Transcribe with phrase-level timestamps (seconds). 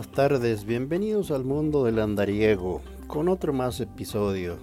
[0.00, 4.56] buenas tardes, bienvenidos al mundo del andariego con otro más episodio.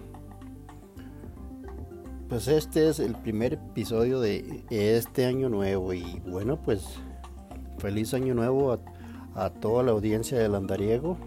[2.28, 6.88] Pues este es el primer episodio de este año nuevo y bueno pues
[7.78, 8.80] feliz año nuevo a,
[9.36, 11.20] a toda la audiencia del andariego,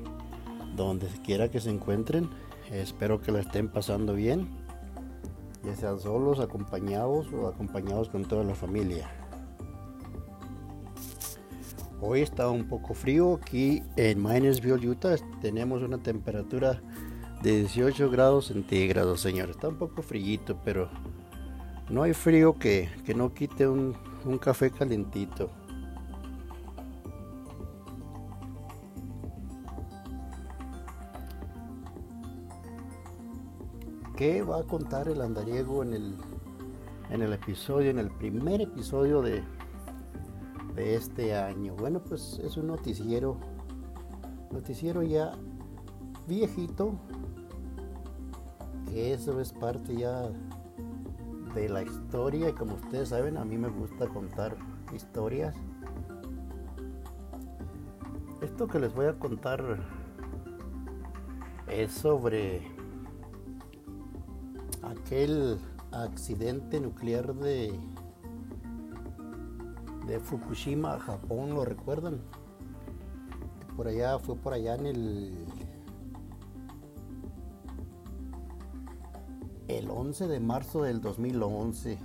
[0.75, 2.29] donde quiera que se encuentren,
[2.73, 4.49] espero que la estén pasando bien,
[5.65, 9.20] ya sean solos, acompañados o acompañados con toda la familia.
[12.03, 15.17] Hoy está un poco frío aquí en Minersville, Utah.
[15.43, 16.81] Tenemos una temperatura
[17.43, 19.51] de 18 grados centígrados, señor.
[19.51, 20.89] Está un poco frillito, pero
[21.91, 25.51] no hay frío que, que no quite un, un café calentito.
[34.17, 36.15] ¿Qué va a contar el andariego en el,
[37.11, 39.43] en el episodio, en el primer episodio de,
[40.81, 41.75] este año.
[41.75, 43.37] Bueno, pues es un noticiero,
[44.51, 45.33] noticiero ya
[46.27, 46.99] viejito,
[48.89, 50.29] que eso es parte ya
[51.55, 54.57] de la historia y como ustedes saben, a mí me gusta contar
[54.95, 55.55] historias.
[58.41, 59.79] Esto que les voy a contar
[61.69, 62.63] es sobre
[64.83, 65.59] aquel
[65.93, 67.73] accidente nuclear de
[70.11, 72.21] de Fukushima, Japón, ¿lo recuerdan?
[73.77, 75.47] Por allá, fue por allá en el...
[79.69, 81.97] El 11 de marzo del 2011.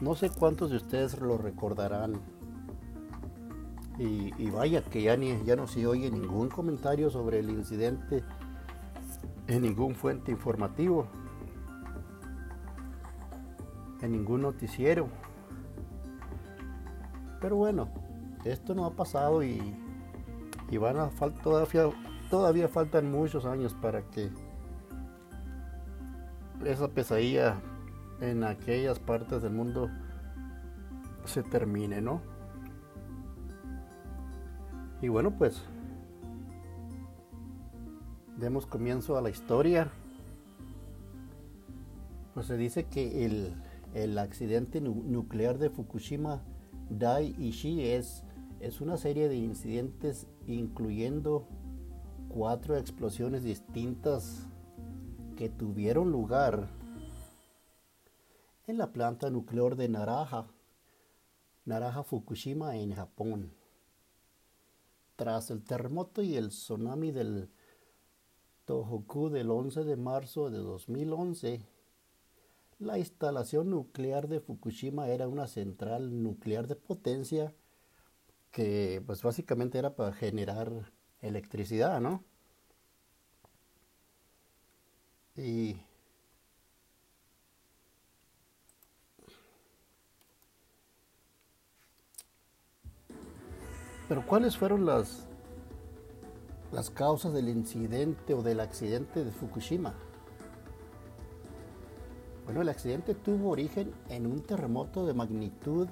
[0.00, 2.20] No sé cuántos de ustedes lo recordarán.
[4.00, 8.24] Y, y vaya que ya, ni, ya no se oye ningún comentario sobre el incidente
[9.46, 11.06] en ningún fuente informativo,
[14.00, 15.06] en ningún noticiero.
[17.42, 17.88] Pero bueno,
[18.44, 19.60] esto no ha pasado y,
[20.70, 21.10] y van a
[21.42, 21.90] todavía,
[22.30, 24.30] todavía faltan muchos años para que
[26.64, 27.60] esa pesadilla
[28.20, 29.90] en aquellas partes del mundo
[31.24, 32.20] se termine, ¿no?
[35.00, 35.64] Y bueno, pues
[38.38, 39.90] demos comienzo a la historia.
[42.34, 43.52] Pues se dice que el,
[43.94, 46.40] el accidente nuclear de Fukushima
[46.98, 48.22] Dai Ishi es,
[48.60, 51.46] es una serie de incidentes incluyendo
[52.28, 54.46] cuatro explosiones distintas
[55.36, 56.68] que tuvieron lugar
[58.66, 60.46] en la planta nuclear de Naraha,
[61.64, 63.54] Naraha Fukushima en Japón.
[65.16, 67.50] Tras el terremoto y el tsunami del
[68.66, 71.66] Tohoku del 11 de marzo de 2011,
[72.82, 77.54] la instalación nuclear de Fukushima era una central nuclear de potencia
[78.50, 82.24] que pues básicamente era para generar electricidad, ¿no?
[85.36, 85.76] Y
[94.08, 95.26] Pero ¿cuáles fueron las
[96.70, 99.94] las causas del incidente o del accidente de Fukushima?
[102.44, 105.88] Bueno, el accidente tuvo origen en un terremoto de magnitud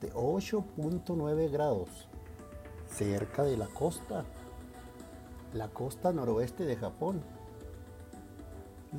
[0.00, 2.08] de 8.9 grados
[2.88, 4.24] cerca de la costa,
[5.52, 7.22] la costa noroeste de Japón.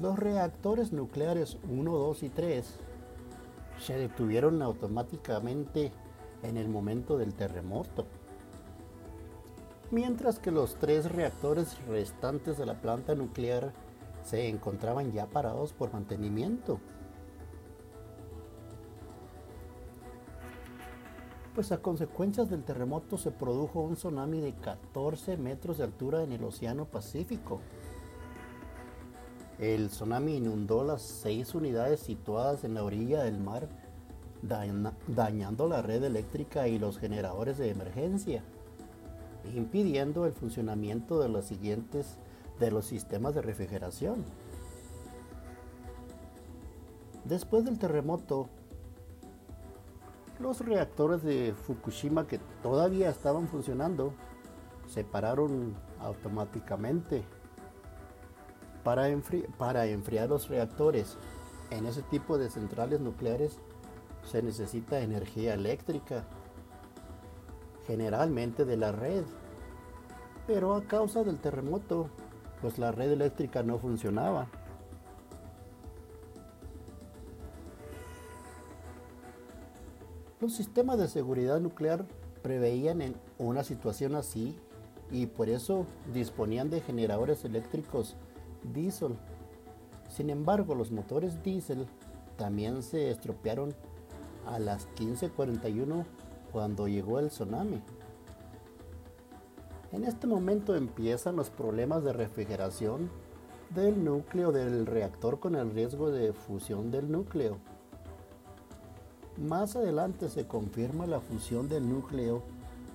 [0.01, 2.79] Los reactores nucleares 1, 2 y 3
[3.79, 5.91] se detuvieron automáticamente
[6.43, 8.05] en el momento del terremoto,
[9.91, 13.73] mientras que los tres reactores restantes de la planta nuclear
[14.25, 16.79] se encontraban ya parados por mantenimiento.
[21.53, 26.33] Pues a consecuencias del terremoto se produjo un tsunami de 14 metros de altura en
[26.33, 27.61] el Océano Pacífico.
[29.59, 33.69] El tsunami inundó las seis unidades situadas en la orilla del mar,
[35.07, 38.43] dañando la red eléctrica y los generadores de emergencia,
[39.55, 42.17] impidiendo el funcionamiento de los siguientes
[42.59, 44.23] de los sistemas de refrigeración.
[47.23, 48.49] Después del terremoto,
[50.39, 54.13] los reactores de Fukushima que todavía estaban funcionando
[54.87, 57.23] se pararon automáticamente.
[58.83, 59.07] Para,
[59.57, 61.17] para enfriar los reactores
[61.71, 63.57] en ese tipo de centrales nucleares
[64.23, 66.25] se necesita energía eléctrica,
[67.87, 69.23] generalmente de la red.
[70.47, 72.09] Pero a causa del terremoto,
[72.65, 74.47] pues la red eléctrica no funcionaba.
[80.41, 82.07] Los sistemas de seguridad nuclear
[82.41, 84.57] preveían en una situación así
[85.11, 88.15] y por eso disponían de generadores eléctricos
[88.73, 89.15] diésel.
[90.09, 91.85] Sin embargo, los motores diésel
[92.35, 93.75] también se estropearon
[94.47, 96.03] a las 15:41
[96.51, 97.83] cuando llegó el tsunami.
[99.95, 103.09] En este momento empiezan los problemas de refrigeración
[103.73, 107.59] del núcleo del reactor con el riesgo de fusión del núcleo.
[109.37, 112.43] Más adelante se confirma la fusión del núcleo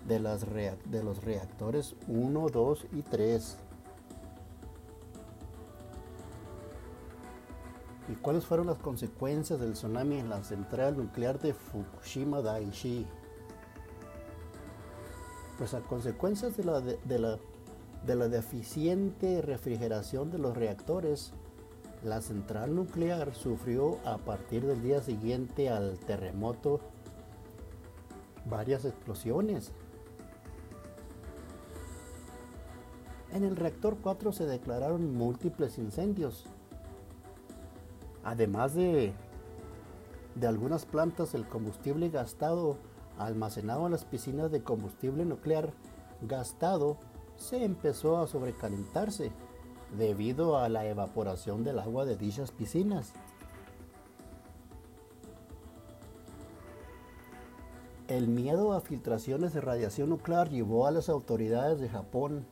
[0.07, 3.57] de, los reactores 1, 2 y 3.
[8.11, 13.07] ¿Y cuáles fueron las consecuencias del tsunami en la central nuclear de Fukushima Daiichi?
[15.61, 17.39] Pues a consecuencias de la, de, la,
[18.07, 21.35] de la deficiente refrigeración de los reactores,
[22.03, 26.81] la central nuclear sufrió a partir del día siguiente al terremoto
[28.47, 29.73] varias explosiones.
[33.31, 36.47] En el reactor 4 se declararon múltiples incendios.
[38.25, 39.13] Además de,
[40.37, 42.79] de algunas plantas, el combustible gastado
[43.27, 45.73] almacenado en las piscinas de combustible nuclear
[46.23, 46.99] gastado
[47.37, 49.33] se empezó a sobrecalentarse
[49.97, 53.13] debido a la evaporación del agua de dichas piscinas.
[58.09, 62.45] El miedo a filtraciones de radiación nuclear llevó a las autoridades de Japón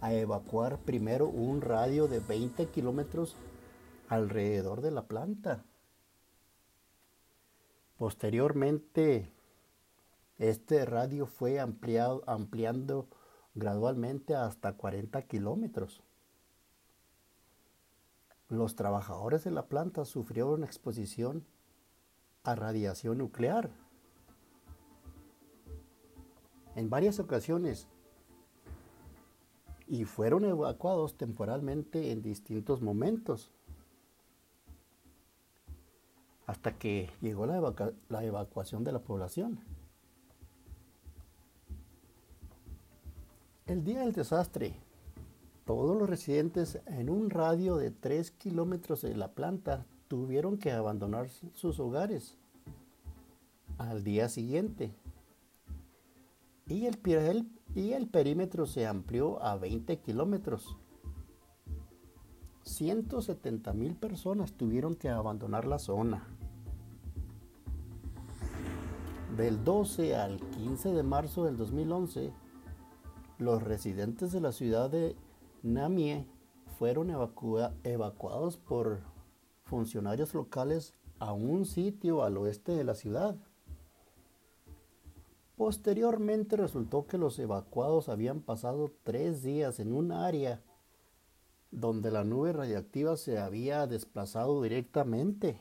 [0.00, 3.36] a evacuar primero un radio de 20 kilómetros
[4.08, 5.64] alrededor de la planta.
[7.96, 9.30] Posteriormente,
[10.38, 13.08] este radio fue ampliado, ampliando
[13.54, 16.02] gradualmente hasta 40 kilómetros.
[18.48, 21.44] Los trabajadores de la planta sufrieron exposición
[22.44, 23.70] a radiación nuclear.
[26.76, 27.88] En varias ocasiones
[29.88, 33.50] y fueron evacuados temporalmente en distintos momentos
[36.46, 39.60] hasta que llegó la, la evacuación de la población.
[43.68, 44.72] El día del desastre,
[45.66, 51.28] todos los residentes en un radio de 3 kilómetros de la planta tuvieron que abandonar
[51.28, 52.38] sus hogares
[53.76, 54.94] al día siguiente.
[56.66, 56.98] Y el,
[57.74, 60.78] y el perímetro se amplió a 20 kilómetros.
[62.62, 66.26] 170 mil personas tuvieron que abandonar la zona.
[69.36, 72.32] Del 12 al 15 de marzo del 2011,
[73.38, 75.16] los residentes de la ciudad de
[75.62, 76.26] Namie
[76.78, 79.00] fueron evacuados por
[79.64, 83.36] funcionarios locales a un sitio al oeste de la ciudad.
[85.56, 90.62] Posteriormente resultó que los evacuados habían pasado tres días en un área
[91.70, 95.60] donde la nube radiactiva se había desplazado directamente.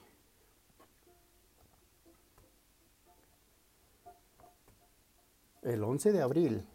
[5.63, 6.65] El 11 de abril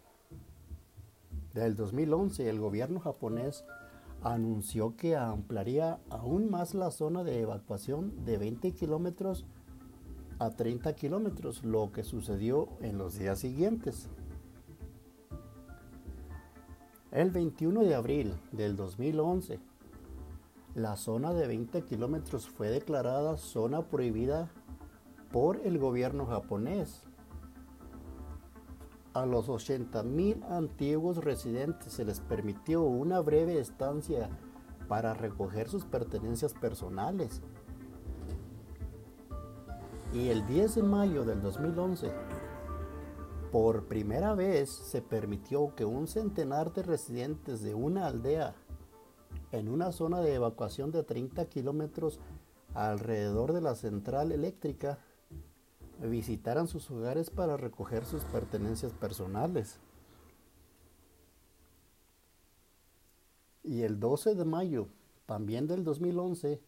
[1.54, 3.64] del 2011, el gobierno japonés
[4.22, 9.44] anunció que ampliaría aún más la zona de evacuación de 20 kilómetros
[10.38, 14.08] a 30 kilómetros, lo que sucedió en los días siguientes.
[17.10, 19.60] El 21 de abril del 2011,
[20.74, 24.50] la zona de 20 kilómetros fue declarada zona prohibida
[25.30, 27.04] por el gobierno japonés
[29.14, 34.30] a los 80.000 antiguos residentes se les permitió una breve estancia
[34.88, 37.42] para recoger sus pertenencias personales.
[40.12, 42.10] Y el 10 de mayo del 2011,
[43.50, 48.54] por primera vez se permitió que un centenar de residentes de una aldea
[49.52, 52.18] en una zona de evacuación de 30 kilómetros
[52.74, 54.98] alrededor de la central eléctrica
[56.08, 59.78] visitaran sus hogares para recoger sus pertenencias personales.
[63.62, 64.88] Y el 12 de mayo,
[65.26, 66.60] también del 2011,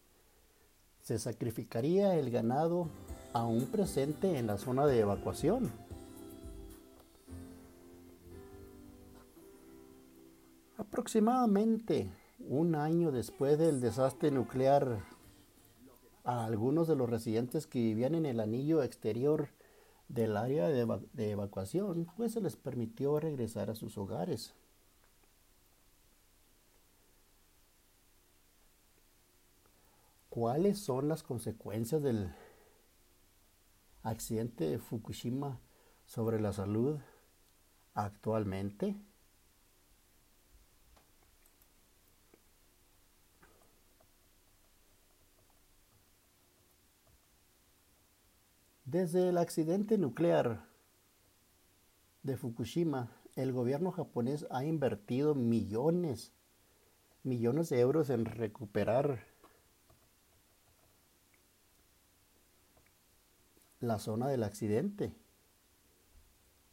[1.01, 2.87] se sacrificaría el ganado
[3.33, 5.71] aún presente en la zona de evacuación.
[10.77, 12.09] Aproximadamente
[12.47, 14.99] un año después del desastre nuclear
[16.25, 19.49] a algunos de los residentes que vivían en el anillo exterior
[20.07, 24.53] del área de, evacuación, pues se les permitió regresar a sus hogares.
[30.29, 32.33] ¿Cuáles son las consecuencias del
[34.03, 35.59] accidente de Fukushima
[36.05, 36.99] sobre la salud
[37.93, 38.95] actualmente?
[48.95, 50.69] Desde el accidente nuclear
[52.23, 56.31] de Fukushima, el gobierno japonés ha invertido millones,
[57.21, 59.25] millones de euros en recuperar
[63.81, 65.11] la zona del accidente.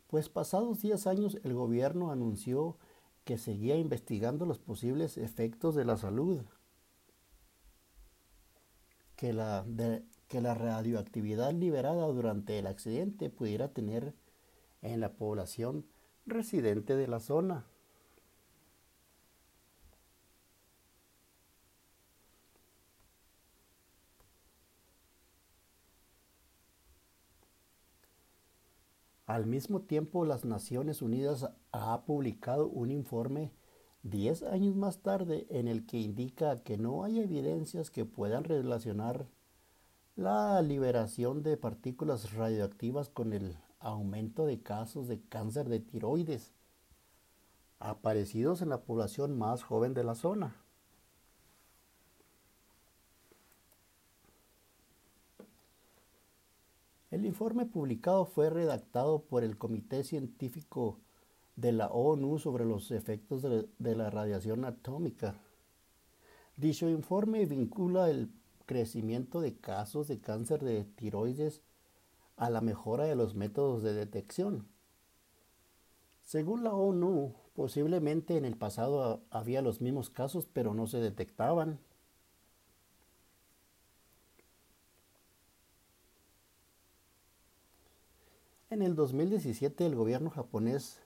[0.06, 2.78] Pues pasados 10 años el gobierno anunció
[3.24, 6.44] que seguía investigando los posibles efectos de la salud
[9.16, 9.64] que la,
[10.32, 14.14] que la radioactividad liberada durante el accidente pudiera tener
[14.80, 15.84] en la población
[16.24, 17.66] residente de la zona.
[29.26, 33.52] Al mismo tiempo, las Naciones Unidas ha publicado un informe
[34.02, 39.26] 10 años más tarde en el que indica que no hay evidencias que puedan relacionar
[40.16, 46.52] la liberación de partículas radioactivas con el aumento de casos de cáncer de tiroides
[47.78, 50.56] aparecidos en la población más joven de la zona.
[57.10, 60.98] El informe publicado fue redactado por el Comité Científico
[61.56, 65.34] de la ONU sobre los efectos de, la radiación atómica.
[66.56, 68.30] Dicho informe vincula el
[68.64, 71.62] crecimiento de casos de cáncer de tiroides
[72.36, 74.66] a la mejora de los métodos de detección.
[76.22, 81.78] Según la ONU, posiblemente en el pasado había los mismos casos pero no se detectaban.
[88.70, 91.02] En el 2017 el gobierno japonés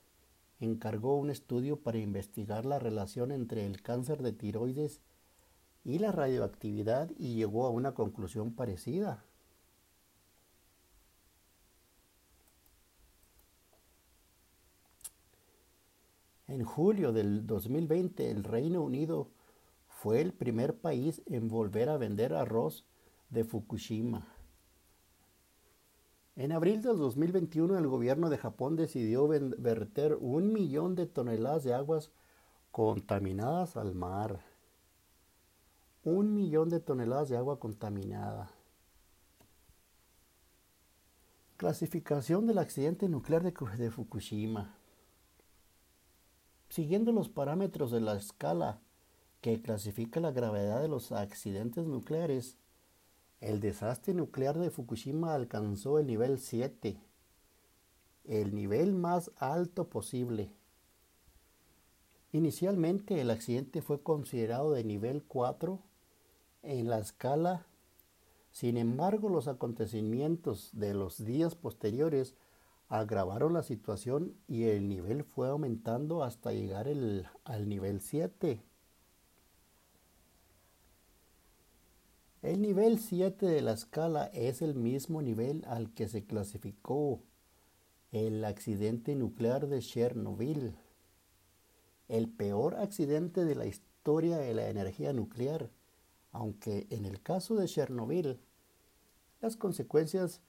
[0.60, 5.15] encargó un estudio para investigar la relación entre el cáncer de tiroides y
[5.99, 9.25] la radioactividad y llegó a una conclusión parecida.
[16.49, 19.31] En julio del 2020 el Reino Unido
[19.88, 22.85] fue el primer país en volver a vender arroz
[23.31, 24.26] de Fukushima.
[26.35, 31.75] En abril del 2021 el gobierno de Japón decidió verter un millón de toneladas de
[31.75, 32.11] aguas
[32.73, 34.55] contaminadas al mar.
[36.06, 38.52] Un millón de toneladas de agua contaminada.
[41.56, 44.78] Clasificación del accidente nuclear de, Fukushima.
[46.68, 48.78] Siguiendo los parámetros de la escala
[49.40, 52.56] que clasifica la gravedad de los accidentes nucleares,
[53.40, 57.00] el desastre nuclear de Fukushima alcanzó el nivel 7,
[58.26, 60.52] el nivel más alto posible.
[62.30, 65.82] Inicialmente el accidente fue considerado de nivel 4
[66.66, 67.66] en la escala,
[68.50, 72.35] sin embargo los acontecimientos de los días posteriores
[72.88, 78.62] agravaron la situación y el nivel fue aumentando hasta llegar al nivel 7.
[82.42, 87.20] El nivel 7 de la escala es el mismo nivel al que se clasificó
[88.12, 90.76] el accidente nuclear de Chernobyl,
[92.08, 95.70] el peor accidente de la historia de la energía nuclear,
[96.37, 98.38] aunque en el caso de Chernobyl
[99.40, 100.40] las consecuencias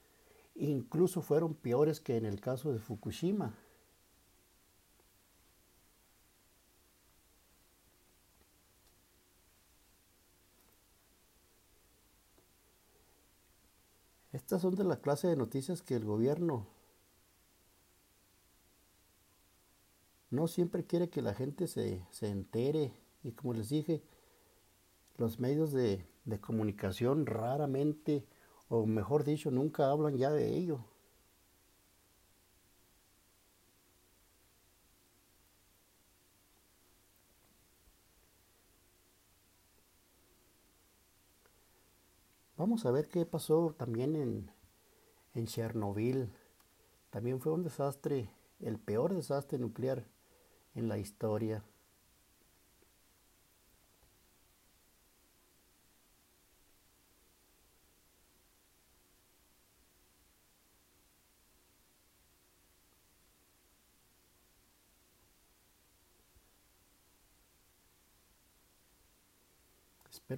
[0.56, 3.56] incluso fueron peores que en el caso de Fukushima.
[14.32, 16.68] Estas son de la clase de noticias que el gobierno
[20.30, 22.94] no siempre quiere que la gente se, entere.
[23.24, 24.04] Y como les dije,
[25.18, 26.06] los medios de,
[26.42, 28.26] comunicación raramente,
[28.70, 30.86] o mejor dicho, nunca hablan ya de ello.
[42.58, 44.52] Vamos a ver qué pasó también en,
[45.36, 46.30] en Chernobyl.
[47.12, 50.06] También fue un desastre, el peor desastre nuclear
[50.76, 51.64] en la historia.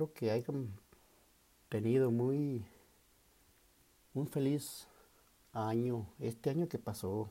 [0.08, 0.70] Que hayan
[1.68, 2.65] tenido muy
[4.13, 4.88] un feliz
[5.51, 7.29] año, este año que pasó.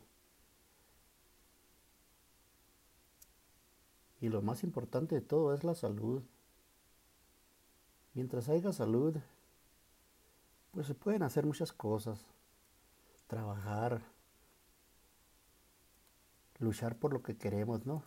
[4.20, 6.22] Y lo más importante de todo es la salud.
[8.14, 9.16] Mientras haya salud,
[10.72, 12.26] pues se pueden hacer muchas cosas.
[13.26, 14.00] trabajar,
[16.58, 18.02] luchar por lo que queremos, ¿no?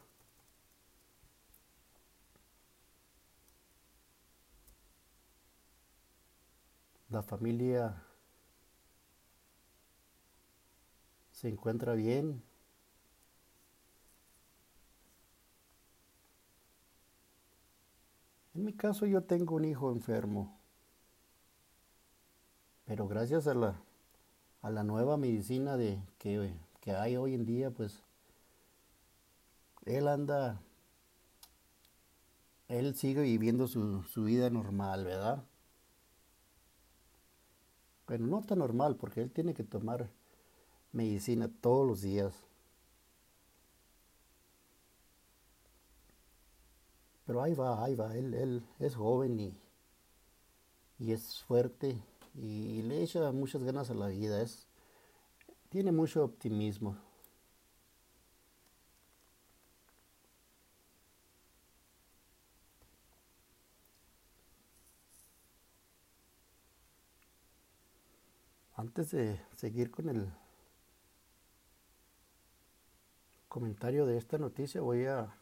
[7.12, 7.94] La familia
[11.32, 12.42] se encuentra bien.
[18.56, 20.58] En mi caso yo tengo un hijo enfermo,
[22.86, 23.76] pero gracias a la,
[24.62, 28.04] a la nueva medicina de, que, que hay hoy en día, pues
[29.86, 30.62] él anda,
[32.70, 35.44] él sigue viviendo su, su vida normal, ¿verdad?
[38.12, 40.10] Pero no tan normal, porque él tiene que tomar
[40.92, 42.34] medicina todos los días.
[47.26, 49.58] Pero ahí va, ahí va, él, él es joven y,
[51.00, 52.04] y es fuerte
[52.36, 54.68] y le echa muchas ganas a la vida, es,
[55.70, 56.98] tiene mucho optimismo.
[68.92, 70.30] Antes de seguir con el
[73.48, 75.34] comentario de esta noticia voy a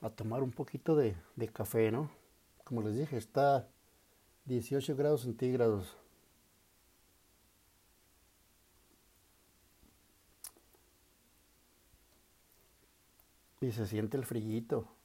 [0.00, 1.14] a tomar un poquito de,
[1.52, 2.10] café, ¿no?
[2.64, 3.68] Como les dije, está
[4.46, 5.96] 18 grados centígrados.
[13.60, 14.99] Y se siente el frillito.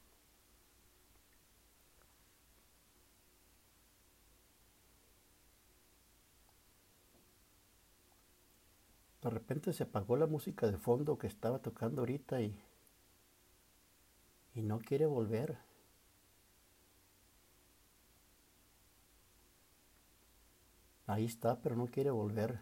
[9.36, 12.60] Repente se apagó la música de fondo que estaba tocando ahorita y,
[14.56, 15.58] y no quiere volver.
[21.08, 22.60] Ahí está, pero no quiere volver.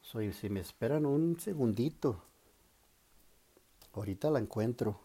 [0.00, 2.22] Soy, si me esperan un segundito,
[3.92, 5.00] ahorita la encuentro.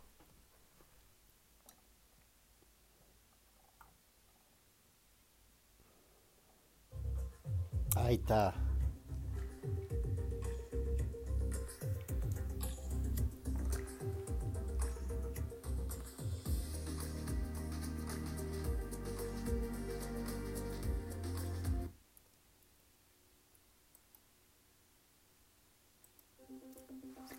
[7.96, 8.71] Ahí está.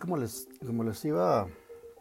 [0.03, 1.47] Como les, iba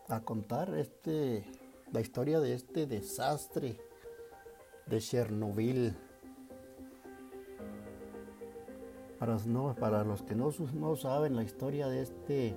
[0.09, 1.45] a contar, este,
[1.93, 3.79] la historia de este desastre
[4.87, 5.97] de Chernobyl.
[9.21, 12.57] Para, no, para los que no, no saben la historia de este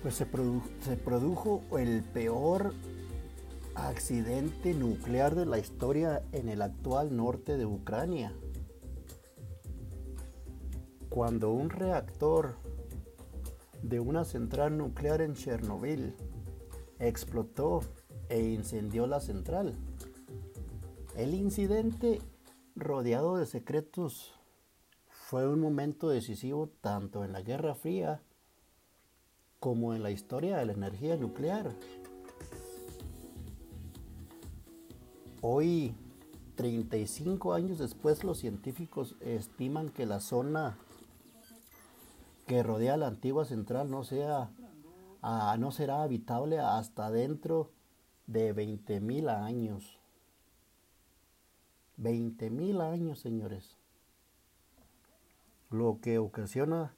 [0.04, 0.28] Pues se,
[0.86, 2.76] se produjo el peor
[3.74, 8.36] accidente nuclear de la historia en el actual norte de Ucrania.
[11.10, 12.61] Cuando un reactor
[13.84, 16.16] de una central nuclear en Chernobyl.
[17.00, 17.82] Explotó
[18.30, 19.76] e incendió la central.
[21.16, 22.22] El incidente,
[22.76, 24.34] rodeado de secretos,
[25.08, 28.22] fue un momento decisivo tanto en la Guerra Fría
[29.60, 31.72] como en la historia de la energía nuclear.
[35.42, 35.96] Hoy,
[36.56, 40.78] 35 años después, los científicos estiman que la zona
[42.52, 44.52] que rodea la antigua central no sea
[45.58, 47.72] no será habitable hasta dentro
[48.28, 50.02] de 20.000 años.
[51.98, 53.78] 20.000 años, señores.
[55.70, 56.94] Lo que ocasiona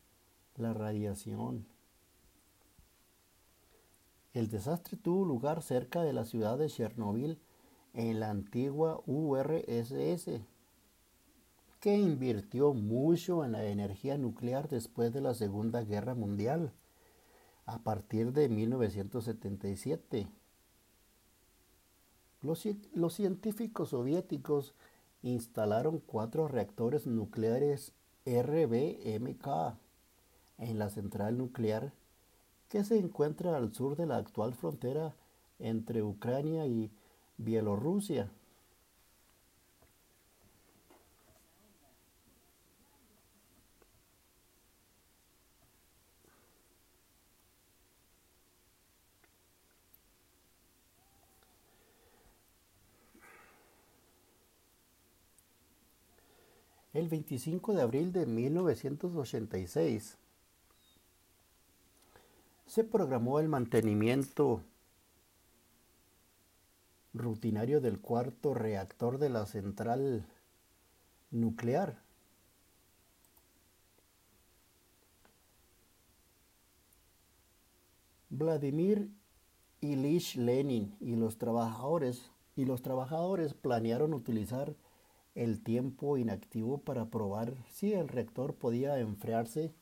[0.55, 1.67] la radiación.
[4.33, 7.39] El desastre tuvo lugar cerca de la ciudad de Chernobyl,
[7.93, 10.41] en la antigua URSS,
[11.83, 16.71] que invirtió mucho en la energía nuclear después de la Segunda Guerra Mundial,
[17.65, 20.29] a partir de 1977.
[22.41, 24.75] Los, los científicos soviéticos
[25.23, 27.91] instalaron cuatro reactores nucleares
[28.25, 29.75] RBMK
[30.59, 31.91] en la central nuclear
[32.69, 35.15] que se encuentra al sur de la actual frontera
[35.59, 36.89] entre Ucrania y
[37.35, 38.31] Bielorrusia.
[57.03, 60.17] El 25 de abril de 1986
[62.65, 64.61] se programó el mantenimiento
[67.13, 70.25] rutinario del cuarto reactor de la central
[71.29, 72.01] nuclear.
[78.29, 79.09] Vladimir
[79.81, 84.77] Ilich Lenin y los trabajadores y los trabajadores planearon utilizar
[85.35, 89.73] el tiempo inactivo para probar si el reactor podía enfriarse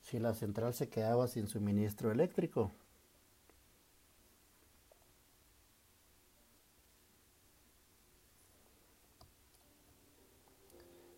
[0.00, 2.72] si la central se quedaba sin suministro eléctrico.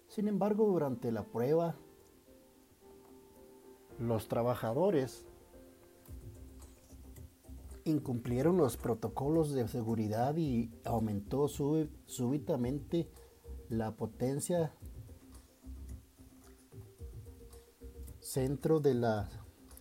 [0.09, 1.75] Sin embargo, durante la prueba,
[3.99, 5.25] los trabajadores
[7.85, 13.09] incumplieron los protocolos de seguridad y aumentó súbitamente
[13.72, 14.74] la potencia
[18.20, 19.30] centro de la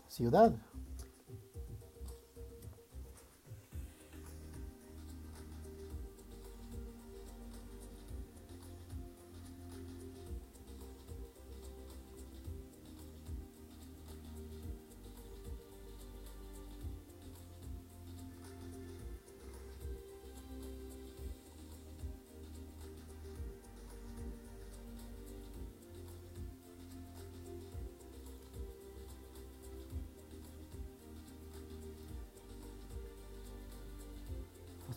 [0.08, 0.56] ciudad.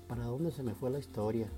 [0.08, 1.48] ¿Para dónde se me fue la historia?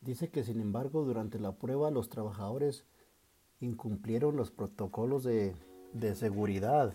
[0.00, 2.84] Dice que sin embargo durante la prueba los trabajadores
[3.60, 5.54] incumplieron los protocolos de
[5.92, 6.92] de seguridad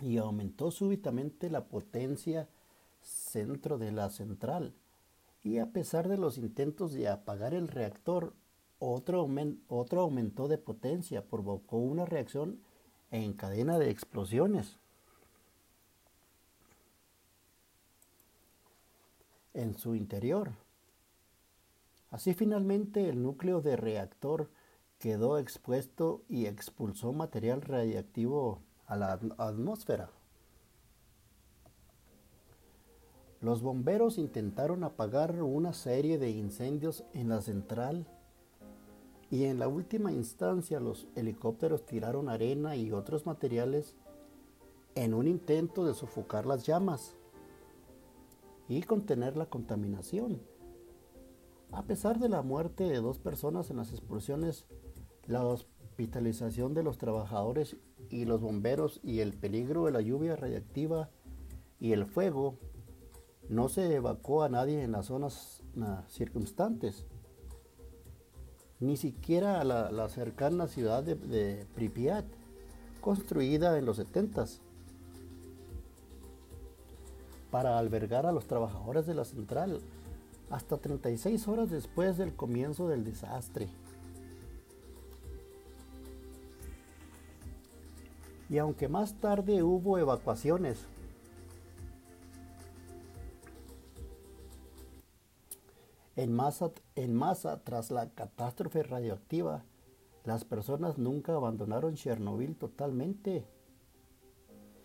[0.00, 2.48] y aumentó súbitamente la potencia
[3.00, 4.74] centro de la central.
[5.44, 8.32] Y a pesar de los intentos de apagar el reactor,
[8.78, 9.28] otro,
[9.68, 12.60] otro aumentó de potencia, provocó una reacción
[13.10, 14.78] en cadena de explosiones.
[19.54, 20.52] en su interior.
[22.10, 24.50] Así finalmente el núcleo de reactor
[25.02, 30.10] quedó expuesto y expulsó material radiactivo a la atmósfera.
[33.40, 38.06] Los bomberos intentaron apagar una serie de incendios en la central
[39.28, 43.96] y en la última instancia los helicópteros tiraron arena y otros materiales
[44.94, 47.16] en un intento de sofocar las llamas
[48.68, 50.40] y contener la contaminación.
[51.72, 54.64] A pesar de la muerte de dos personas en las explosiones,
[55.26, 57.76] la hospitalización de los trabajadores
[58.10, 61.10] y los bomberos y el peligro de la lluvia radiactiva
[61.80, 62.58] y el fuego,
[63.48, 65.62] no se evacuó a nadie en las zonas
[66.08, 67.06] circunstantes,
[68.80, 72.24] ni siquiera a la, cercana ciudad de, de, Pripyat,
[73.00, 74.46] construida en los 70
[77.50, 79.80] para albergar a los trabajadores de la central
[80.50, 83.68] hasta 36 horas después del comienzo del desastre.
[88.52, 90.84] Y aunque más tarde hubo evacuaciones,
[96.16, 99.64] en masa, en masa tras la catástrofe radioactiva,
[100.24, 103.46] las personas nunca abandonaron Chernobyl totalmente.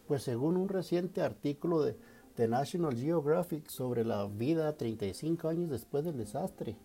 [0.07, 1.97] Pues según un reciente artículo de,
[2.35, 6.77] The National Geographic sobre la vida 35 años después del desastre,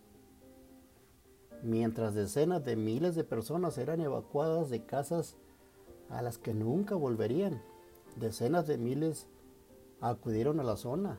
[1.62, 5.36] mientras decenas de miles de personas eran evacuadas de casas
[6.12, 7.62] a las que nunca volverían.
[8.16, 9.26] Decenas de miles
[10.00, 11.18] acudieron a la zona,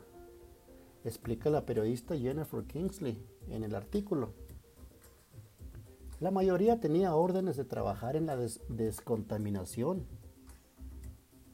[1.04, 4.34] explica la periodista Jennifer Kingsley en el artículo.
[6.20, 8.38] La mayoría tenía órdenes de trabajar en la
[8.70, 10.06] descontaminación.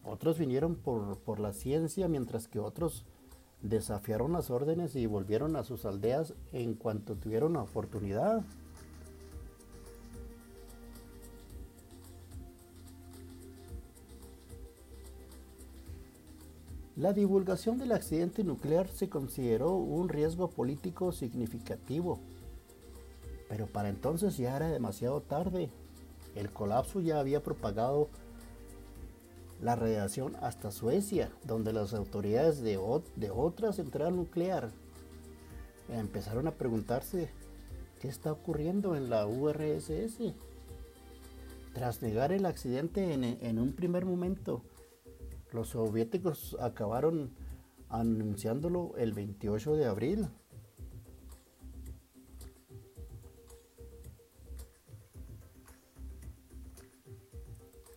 [0.04, 3.06] Otros vinieron por, por la ciencia, mientras que otros
[3.62, 8.44] desafiaron las órdenes y volvieron a sus aldeas en cuanto tuvieron la oportunidad.
[17.00, 22.20] La divulgación del accidente nuclear se consideró un riesgo político significativo,
[23.48, 25.70] pero para entonces ya era demasiado tarde.
[26.36, 28.10] El colapso ya había propagado
[29.62, 32.78] la radiación hasta Suecia, donde las autoridades de,
[33.16, 34.70] de otra central nuclear
[35.88, 37.30] empezaron a preguntarse
[38.02, 40.34] qué está ocurriendo en la URSS.
[41.74, 44.64] Tras negar el accidente en, en un primer momento,
[45.52, 47.32] los soviéticos acabaron
[47.90, 50.28] anunciándolo el 28 de abril.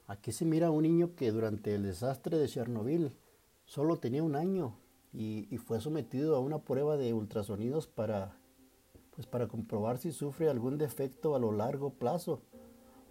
[0.06, 3.12] Aquí se mira a un niño que durante el desastre de Chernobyl
[3.64, 4.76] solo tenía un año
[5.12, 8.36] y, fue sometido a una prueba de ultrasonidos para,
[9.14, 12.42] pues para comprobar si sufre algún defecto a lo largo plazo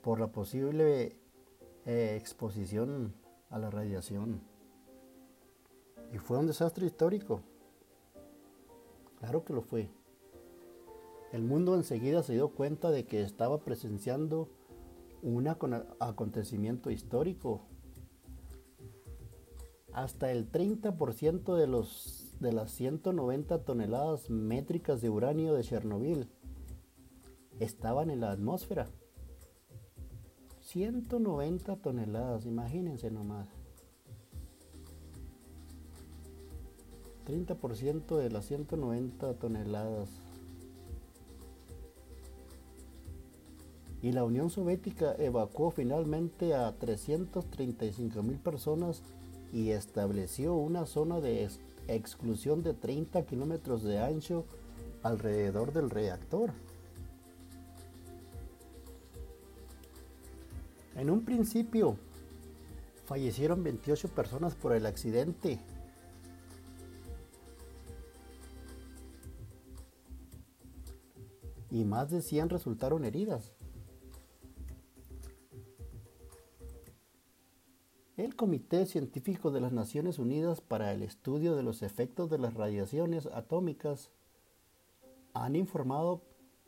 [0.01, 1.15] por la posible
[1.85, 3.13] eh, exposición
[3.51, 4.41] a la radiación.
[6.11, 7.41] Y fue un desastre histórico.
[9.19, 9.89] Claro que lo fue.
[11.31, 14.49] El mundo enseguida se dio cuenta de que estaba presenciando
[15.21, 17.61] un acontecimiento histórico.
[19.93, 26.29] Hasta el 30% de, los, de las 190 toneladas métricas de uranio de Chernobyl
[27.59, 28.89] estaban en la atmósfera.
[30.71, 33.49] 190 toneladas, imagínense nomás.
[37.25, 40.09] 30% de las 190 toneladas.
[44.01, 49.03] Y la Unión Soviética evacuó finalmente a 335 mil personas
[49.51, 51.49] y estableció una zona de
[51.89, 54.45] exclusión de 30 kilómetros de ancho
[55.03, 56.53] alrededor del reactor.
[61.01, 61.97] En un principio
[63.05, 65.57] fallecieron 28 personas por el accidente.
[71.71, 73.51] Y más de 100 resultaron heridas.
[78.15, 82.53] El Comité Científico de las Naciones Unidas para el Estudio de los Efectos de las
[82.53, 84.11] Radiaciones Atómicas
[85.33, 86.21] han informado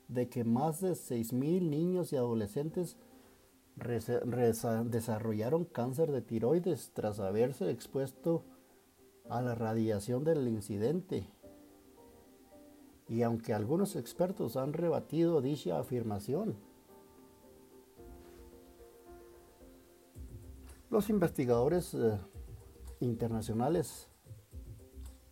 [0.08, 2.98] de que más de 6.000 niños y adolescentes
[3.76, 8.44] desarrollaron cáncer de tiroides tras haberse expuesto
[9.30, 11.28] a la radiación del incidente.
[13.08, 16.56] Y aunque algunos expertos han rebatido dicha afirmación,
[20.90, 22.20] los investigadores eh,
[23.00, 24.08] internacionales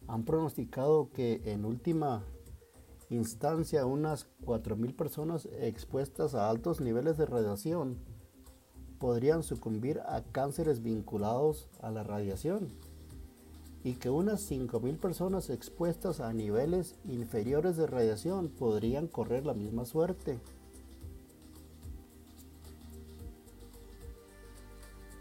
[0.08, 2.26] han pronosticado que en última
[3.10, 7.98] instancia unas 4.000 personas expuestas a altos niveles de radiación
[9.02, 12.70] podrían sucumbir a cánceres vinculados a la radiación
[13.84, 19.86] y que unas 5.000 personas expuestas a niveles inferiores de radiación podrían correr la misma
[19.86, 20.40] suerte.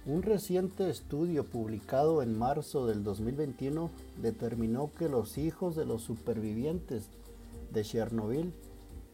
[0.05, 3.91] Un reciente estudio publicado en marzo del 2021
[4.21, 7.09] determinó que los hijos de los supervivientes
[7.73, 8.53] de Chernobyl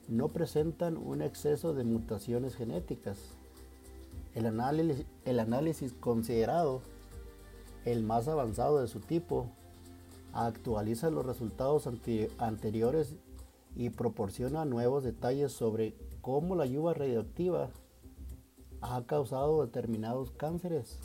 [0.08, 3.36] no presentan un exceso de mutaciones genéticas.
[4.36, 6.82] El análisis, considerado
[7.86, 9.46] el más avanzado de su tipo
[10.34, 11.88] actualiza los resultados
[12.36, 13.16] anteriores
[13.74, 17.70] y proporciona nuevos detalles sobre cómo la lluvia radioactiva
[18.82, 20.98] ha causado determinados cánceres.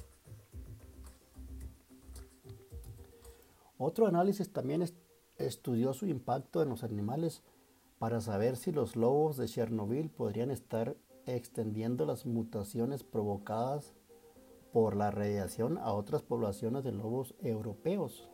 [3.78, 4.84] Otro análisis también
[5.38, 7.44] estudió su impacto en los animales
[7.98, 10.98] para saber si los lobos de Chernobyl podrían estar
[11.36, 13.94] extendiendo las mutaciones provocadas
[14.72, 18.30] por la radiación a otras poblaciones de lobos europeos.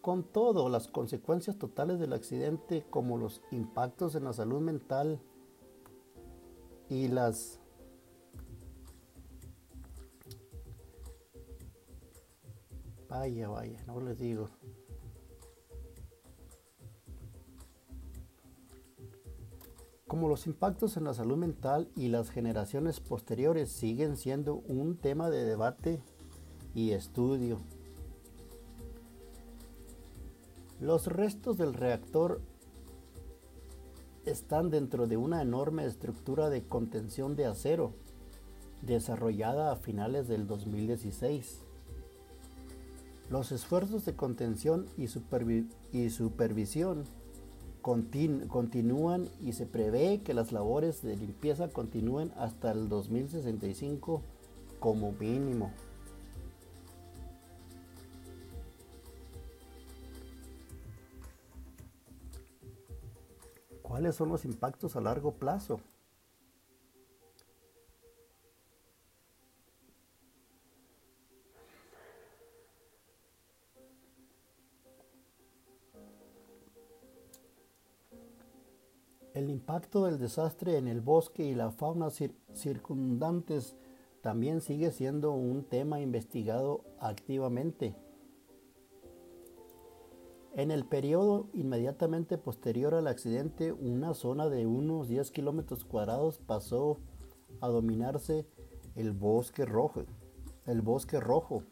[0.00, 5.18] Con todo, las consecuencias totales del accidente, como los impactos en la salud mental
[6.90, 7.58] y las
[13.14, 14.50] Vaya, vaya, no les digo.
[20.14, 25.28] Como los impactos en la salud mental y las generaciones posteriores siguen siendo un tema
[25.28, 26.00] de debate
[26.72, 27.58] y estudio.
[30.80, 32.40] Los restos del reactor
[34.24, 37.92] están dentro de una enorme estructura de contención de acero
[38.82, 41.58] desarrollada a finales del 2016.
[43.30, 47.04] Los esfuerzos de contención y, supervisión
[47.84, 54.22] continúan y se prevé que las labores de limpieza continúen hasta el 2065
[54.80, 55.70] como mínimo.
[63.82, 65.78] ¿Cuáles son los impactos a largo plazo?
[79.74, 82.08] Impacto del desastre en el bosque y la fauna
[82.52, 83.74] circundantes
[84.20, 87.96] también sigue siendo un tema investigado activamente.
[90.54, 97.00] En el periodo inmediatamente posterior al accidente, una zona de unos 10 kilómetros cuadrados pasó
[97.60, 98.46] a dominarse
[98.94, 100.04] el bosque rojo,
[100.66, 101.64] el bosque rojo,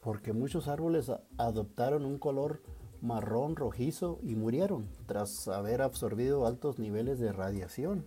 [0.00, 2.62] porque muchos árboles adoptaron un color
[3.02, 8.06] marrón rojizo y murieron tras haber absorbido altos niveles de radiación.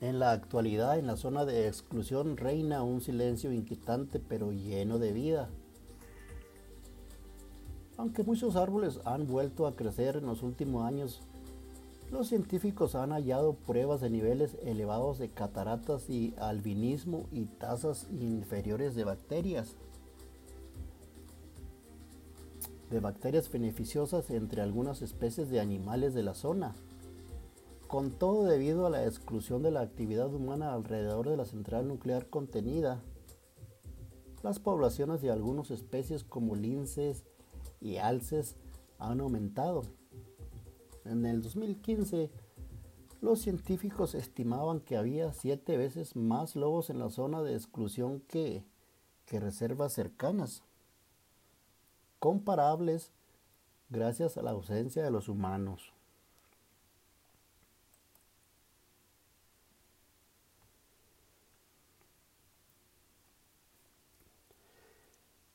[0.00, 5.12] En la actualidad, en la zona de exclusión reina un silencio inquietante pero lleno de
[5.12, 5.50] vida.
[7.96, 11.20] Aunque muchos árboles han vuelto a crecer en los últimos años,
[12.10, 18.94] los científicos han hallado pruebas de niveles elevados de cataratas y albinismo y tasas inferiores
[18.94, 19.76] de bacterias.
[22.90, 26.74] De bacterias beneficiosas entre algunas especies de animales de la zona.
[27.86, 32.28] Con todo debido a la exclusión de la actividad humana alrededor de la central nuclear
[32.28, 33.02] contenida,
[34.42, 37.24] las poblaciones de algunas especies como linces
[37.80, 38.56] y alces
[38.98, 39.82] han aumentado
[41.10, 42.30] en el 2015,
[43.20, 48.64] los científicos estimaban que había siete veces más lobos en la zona de exclusión que,
[49.26, 50.62] que reservas cercanas,
[52.18, 53.12] comparables
[53.90, 55.92] gracias a la ausencia de los humanos.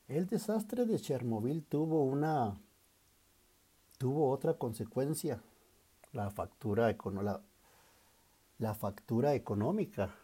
[0.06, 2.60] El desastre de Chernobyl tuvo una
[3.98, 5.42] tuvo otra consecuencia,
[6.12, 6.94] la factura,
[8.58, 10.14] la factura económica.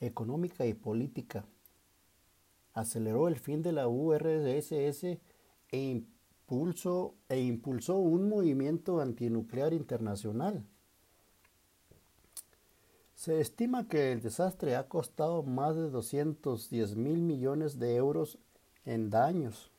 [0.00, 1.44] económica y política.
[2.72, 5.20] Aceleró el fin de la URSS e
[5.72, 10.64] impulsó, e impulsó un movimiento antinuclear internacional.
[13.26, 18.38] Se estima que el desastre ha costado más de 210 mil millones de euros
[18.84, 19.72] en daños.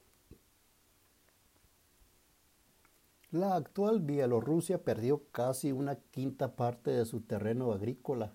[3.32, 8.34] La actual Bielorrusia perdió casi una quinta parte de su terreno agrícola,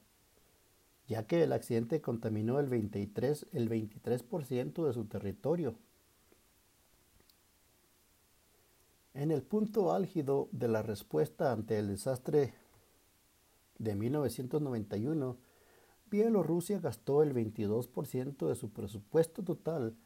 [1.06, 4.24] ya que el accidente contaminó el 23%, el 23
[4.72, 5.74] de su territorio.
[9.12, 12.54] En el punto álgido de la respuesta ante el desastre
[13.82, 15.36] de 1991,
[16.08, 19.96] Bielorrusia gastó el 22% de su presupuesto total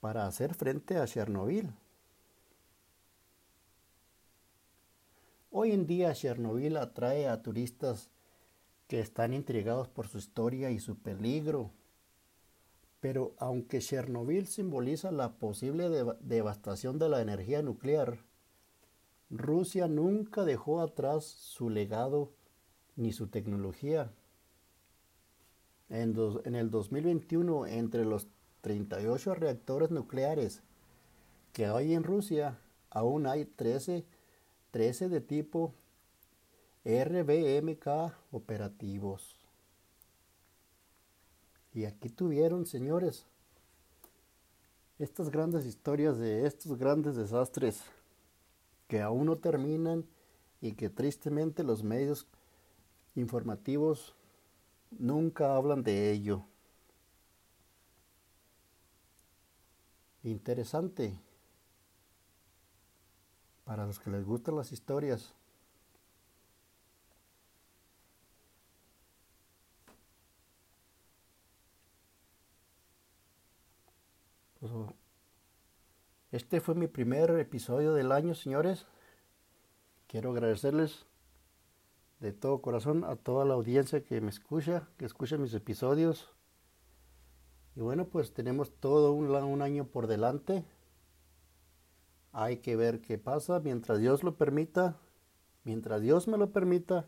[0.00, 1.70] para hacer frente a Chernobyl.
[5.50, 8.10] Hoy en día Chernobyl atrae a turistas
[8.88, 11.72] que están intrigados por su historia y su peligro.
[13.00, 15.88] Pero aunque Chernobyl simboliza la posible
[16.20, 18.24] devastación de la energía nuclear,
[19.28, 22.32] Rusia nunca dejó atrás su legado
[23.00, 24.12] ni su tecnología.
[25.88, 28.28] En, en, el 2021, entre los
[28.60, 30.62] 38 reactores nucleares
[31.52, 32.58] que hay en Rusia,
[32.90, 34.04] aún hay 13,
[34.70, 35.74] 13 de tipo
[36.84, 39.36] RBMK operativos.
[41.72, 43.26] Y aquí tuvieron, señores,
[44.98, 47.82] estas grandes historias de estos grandes desastres
[48.88, 50.04] que aún no terminan
[50.60, 52.26] y que tristemente los medios
[53.14, 54.14] informativos
[54.90, 56.44] nunca hablan de ello.
[60.22, 61.18] Interesante
[63.64, 65.34] para los que les gustan las historias.
[74.60, 74.92] Pues, oh.
[76.32, 78.86] Este fue mi primer episodio del año, señores.
[80.06, 81.06] Quiero agradecerles
[82.20, 86.30] de todo corazón a toda la audiencia que me escucha, que escucha mis episodios.
[87.74, 90.64] Y bueno, pues tenemos todo un, un año por delante.
[92.32, 94.98] Hay que ver qué pasa mientras Dios lo permita.
[95.64, 97.06] Mientras Dios me lo permita,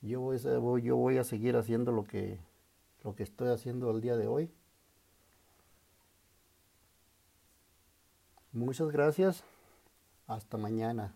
[0.00, 0.38] yo voy,
[0.82, 2.40] yo voy a seguir haciendo lo que,
[3.02, 4.50] lo que estoy haciendo el día de hoy.
[8.52, 9.44] Muchas gracias.
[10.26, 11.14] Hasta mañana.